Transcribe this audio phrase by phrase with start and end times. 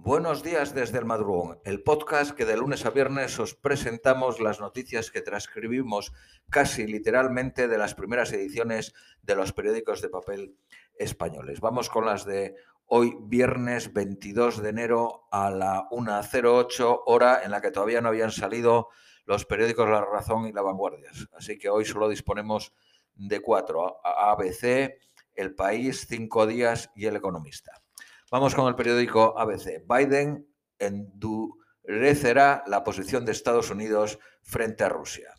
[0.00, 4.60] Buenos días desde el madrugón, el podcast que de lunes a viernes os presentamos las
[4.60, 6.12] noticias que transcribimos
[6.48, 10.56] casi literalmente de las primeras ediciones de los periódicos de papel
[10.94, 11.60] españoles.
[11.60, 12.54] Vamos con las de
[12.86, 18.30] hoy, viernes 22 de enero a la 1.08 hora en la que todavía no habían
[18.30, 18.90] salido
[19.24, 21.10] los periódicos La Razón y La Vanguardia.
[21.32, 22.72] Así que hoy solo disponemos
[23.16, 24.94] de cuatro, ABC,
[25.34, 27.82] El País, Cinco Días y El Economista.
[28.30, 29.82] Vamos con el periódico ABC.
[29.88, 30.46] Biden
[30.78, 35.32] endurecerá la posición de Estados Unidos frente a Rusia,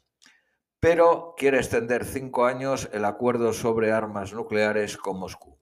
[0.80, 5.60] pero quiere extender cinco años el acuerdo sobre armas nucleares con Moscú.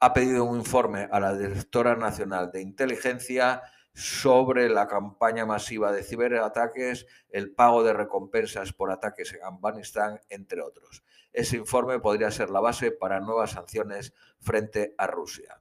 [0.00, 3.60] Ha pedido un informe a la directora nacional de inteligencia
[3.92, 10.62] sobre la campaña masiva de ciberataques, el pago de recompensas por ataques en Afganistán, entre
[10.62, 11.04] otros.
[11.30, 15.60] Ese informe podría ser la base para nuevas sanciones frente a Rusia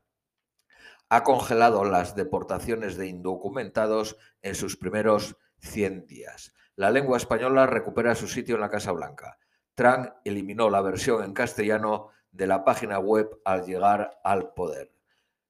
[1.13, 6.55] ha congelado las deportaciones de indocumentados en sus primeros 100 días.
[6.75, 9.37] La lengua española recupera su sitio en la Casa Blanca.
[9.75, 14.91] Trump eliminó la versión en castellano de la página web al llegar al poder.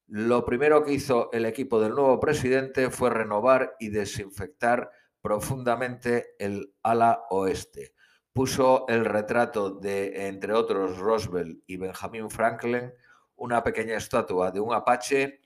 [0.07, 6.73] Lo primero que hizo el equipo del nuevo presidente fue renovar y desinfectar profundamente el
[6.83, 7.93] ala oeste.
[8.33, 12.91] Puso el retrato de, entre otros, Roosevelt y Benjamin Franklin
[13.35, 15.41] una pequeña estatua de un apache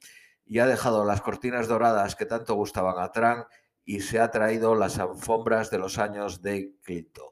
[0.46, 3.46] y ha dejado las cortinas doradas que tanto gustaban a Trump
[3.84, 7.30] y se ha traído las alfombras de los años de Clinton.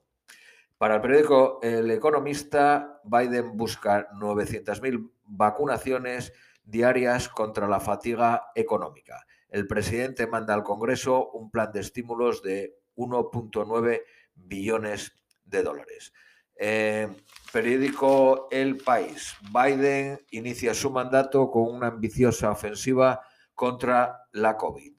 [0.77, 6.33] Para el periódico El Economista, Biden busca 900.000 vacunaciones
[6.63, 9.25] diarias contra la fatiga económica.
[9.49, 14.01] El presidente manda al Congreso un plan de estímulos de 1.9
[14.35, 15.13] billones
[15.45, 16.11] de dólares.
[16.57, 17.07] Eh,
[17.51, 19.33] periódico El País.
[19.53, 23.21] Biden inicia su mandato con una ambiciosa ofensiva
[23.53, 24.93] contra la COVID.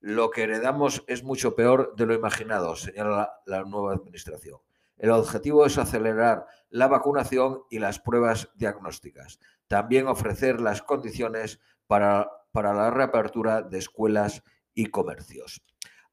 [0.00, 4.58] Lo que heredamos es mucho peor de lo imaginado, señala la, nueva administración.
[4.96, 9.38] El objetivo es acelerar la vacunación y las pruebas diagnósticas.
[9.66, 14.42] También ofrecer las condiciones para, para la reapertura de escuelas
[14.74, 15.62] y comercios.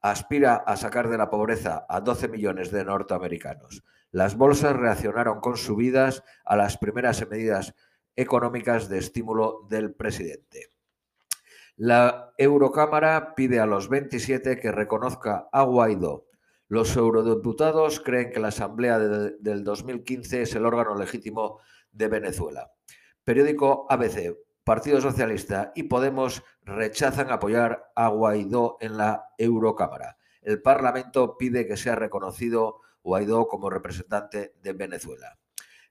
[0.02, 3.84] Aspira a sacar de la pobreza a 12 millones de norteamericanos.
[4.16, 7.76] Las bolsas reaccionaron con subidas a las primeras medidas
[8.16, 10.70] económicas de estímulo del presidente.
[11.76, 16.28] La Eurocámara pide a los 27 que reconozca a Guaidó.
[16.70, 21.60] Los eurodiputados creen que la Asamblea de, del 2015 es el órgano legítimo
[21.92, 22.72] de Venezuela.
[23.26, 24.34] Periódico ABC.
[24.64, 30.18] Partido Socialista y Podemos rechazan apoyar a Guaidó en la Eurocámara.
[30.42, 35.38] El Parlamento pide que sea reconocido Guaidó como representante de Venezuela.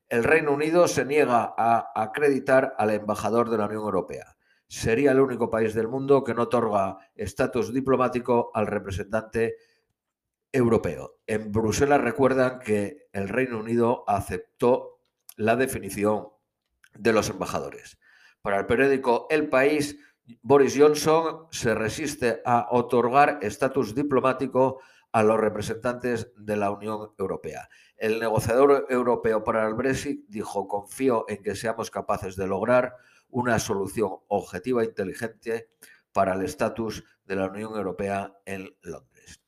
[0.08, 4.36] El Reino Unido se niega a acreditar al embajador de la Unión Europea.
[4.66, 9.54] Sería el único país del mundo que no otorga estatus diplomático al representante
[10.50, 11.20] europeo.
[11.28, 14.98] En Bruselas recuerdan que el Reino Unido aceptó
[15.36, 16.30] la definición
[16.94, 17.96] de los embajadores.
[18.42, 19.96] Para el periódico El País,
[20.42, 24.80] Boris Johnson se resiste a otorgar estatus diplomático
[25.14, 27.68] a los representantes de la Unión Europea.
[27.96, 32.96] El negociador europeo para el Brexit dijo, confío en que seamos capaces de lograr
[33.28, 35.70] una solución objetiva e inteligente
[36.12, 39.40] para el estatus de la Unión Europea en Londres.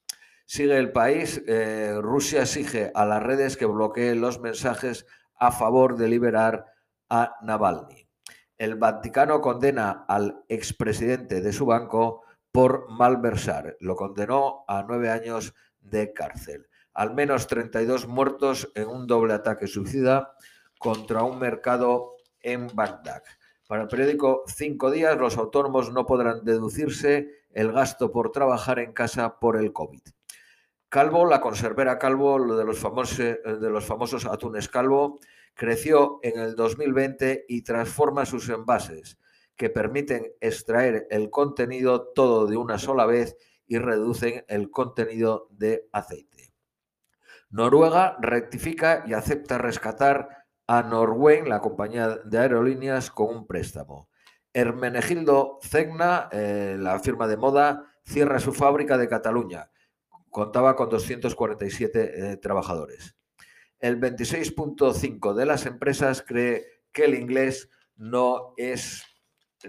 [0.44, 1.42] Sigue el país.
[1.48, 6.66] Eh, Rusia exige a las redes que bloqueen los mensajes a favor de liberar
[7.10, 8.08] a Navalny.
[8.56, 12.22] El Vaticano condena al expresidente de su banco
[12.56, 13.76] por malversar.
[13.80, 16.66] Lo condenó a nueve años de cárcel.
[16.94, 20.32] Al menos 32 muertos en un doble ataque suicida
[20.78, 23.22] contra un mercado en Bagdad.
[23.68, 28.94] Para el periódico Cinco Días, los autónomos no podrán deducirse el gasto por trabajar en
[28.94, 30.00] casa por el COVID.
[30.88, 35.18] Calvo, la conservera Calvo, lo de los, famosos, de los famosos atunes Calvo,
[35.52, 39.18] creció en el 2020 y transforma sus envases
[39.56, 43.36] que permiten extraer el contenido todo de una sola vez
[43.66, 46.52] y reducen el contenido de aceite.
[47.50, 54.08] Noruega rectifica y acepta rescatar a Norwen, la compañía de aerolíneas, con un préstamo.
[54.52, 59.70] Hermenegildo Cegna, eh, la firma de moda, cierra su fábrica de Cataluña.
[60.30, 63.16] Contaba con 247 eh, trabajadores.
[63.78, 69.04] El 26.5 de las empresas cree que el inglés no es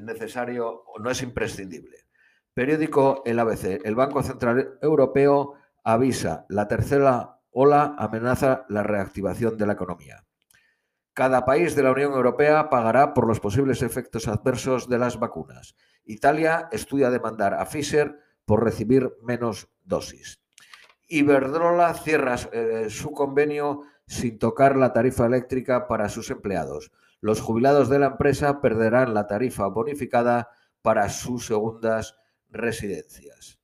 [0.02, 2.06] necesario o no es imprescindible.
[2.54, 3.82] Periódico El ABC.
[3.84, 5.54] El Banco Central Europeo
[5.84, 10.26] avisa, la tercera ola amenaza la reactivación de la economía.
[11.14, 15.76] Cada país de la Unión Europea pagará por los posibles efectos adversos de las vacunas
[16.08, 20.40] Italia estudia demandar a Pfizer por recibir menos dosis.
[21.10, 26.92] Iberdrola cierra eh, su convenio sin tocar la tarifa eléctrica para sus empleados.
[27.20, 30.50] Los jubilados de la empresa perderán la tarifa bonificada
[30.82, 32.16] para sus segundas
[32.50, 33.60] residencias.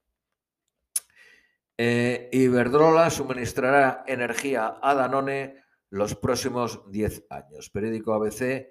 [1.78, 7.70] Eh, Iberdrola suministrará energía a Danone los próximos 10 años.
[7.70, 8.70] Periódico ABC,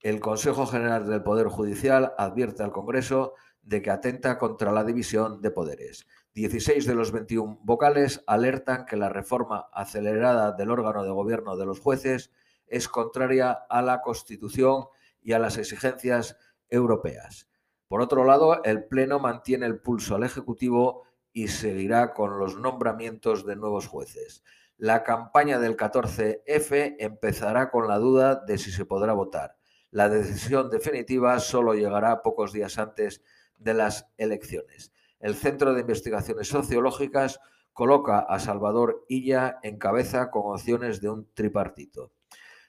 [0.00, 5.40] el Consejo General del Poder Judicial advierte al Congreso de que atenta contra la división
[5.40, 6.06] de poderes.
[6.34, 11.64] 16 de los 21 vocales alertan que la reforma acelerada del órgano de gobierno de
[11.64, 12.30] los jueces
[12.74, 14.86] es contraria a la Constitución
[15.22, 16.36] y a las exigencias
[16.68, 17.48] europeas.
[17.86, 23.46] Por otro lado, el Pleno mantiene el pulso al Ejecutivo y seguirá con los nombramientos
[23.46, 24.42] de nuevos jueces.
[24.76, 29.56] La campaña del 14F empezará con la duda de si se podrá votar.
[29.92, 33.22] La decisión definitiva solo llegará pocos días antes
[33.56, 34.92] de las elecciones.
[35.20, 37.38] El Centro de Investigaciones Sociológicas
[37.72, 42.12] coloca a Salvador Illa en cabeza con opciones de un tripartito.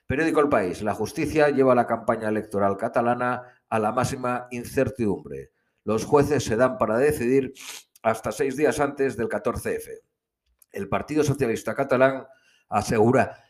[0.06, 0.82] Periódico El País.
[0.82, 5.50] La justicia lleva la campaña electoral catalana a la máxima incertidumbre.
[5.82, 7.52] Los jueces se dan para decidir
[8.02, 10.00] hasta seis días antes del 14F.
[10.70, 12.26] El Partido Socialista Catalán
[12.68, 13.42] asegura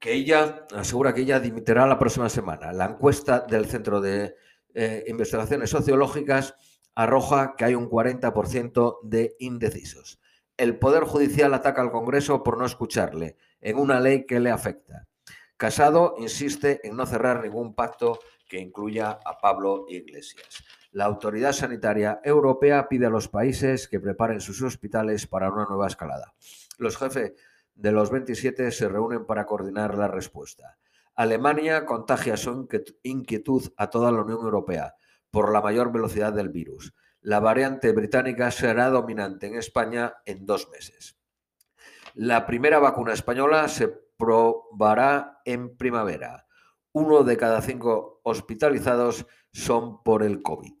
[0.00, 2.72] que ella asegura que ella dimitirá la próxima semana.
[2.72, 4.34] La encuesta del Centro de
[4.74, 6.54] eh, investigaciones sociológicas
[6.94, 10.20] arroja que hay un 40% de indecisos.
[10.56, 15.06] El Poder Judicial ataca al Congreso por no escucharle en una ley que le afecta.
[15.60, 18.18] Casado insiste en no cerrar ningún pacto
[18.48, 20.64] que incluya a Pablo Iglesias.
[20.92, 25.86] La Autoridad Sanitaria Europea pide a los países que preparen sus hospitales para una nueva
[25.86, 26.32] escalada.
[26.78, 27.34] Los jefes
[27.74, 30.78] de los 27 se reúnen para coordinar la respuesta.
[31.14, 32.66] Alemania contagia su
[33.02, 34.94] inquietud a toda la Unión Europea
[35.30, 36.94] por la mayor velocidad del virus.
[37.20, 41.18] La variante británica será dominante en España en dos meses.
[42.14, 46.46] La primera vacuna española se probará en primavera.
[46.92, 50.74] Uno de cada cinco hospitalizados son por el COVID.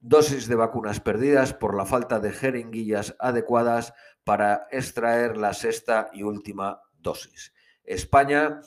[0.00, 3.92] Dosis de vacunas perdidas por la falta de jeringuillas adecuadas
[4.24, 7.52] para extraer la sexta y última dosis.
[7.84, 8.60] España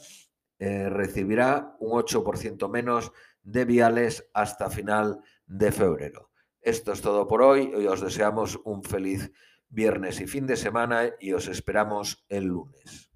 [0.59, 6.29] eh, recibirá un 8% menos de viales hasta final de febrero.
[6.61, 7.73] Esto es todo por hoy.
[7.73, 9.31] Hoy os deseamos un feliz
[9.69, 13.09] viernes y fin de semana y os esperamos el lunes.